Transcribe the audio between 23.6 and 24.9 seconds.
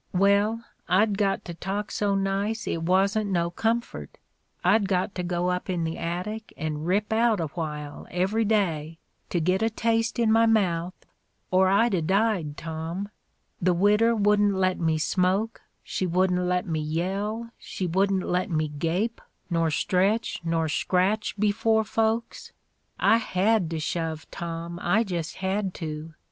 to shove, Tom—